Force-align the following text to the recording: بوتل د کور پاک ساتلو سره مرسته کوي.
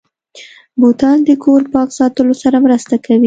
بوتل 0.79 1.17
د 1.27 1.31
کور 1.43 1.61
پاک 1.73 1.89
ساتلو 1.99 2.33
سره 2.43 2.57
مرسته 2.65 2.95
کوي. 3.05 3.19